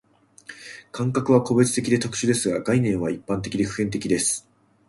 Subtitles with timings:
[0.91, 4.49] 感覚は個別的で特殊ですが、概念は一般的で普遍的です。